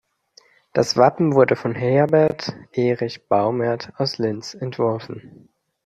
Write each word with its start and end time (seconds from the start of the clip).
Das 0.73 0.97
Wappen 0.97 1.35
wurde 1.35 1.55
von 1.55 1.75
Herbert 1.75 2.55
Erich 2.71 3.27
Baumert 3.27 3.93
aus 3.97 4.17
Linz 4.17 4.55
entworfen. 4.55 5.47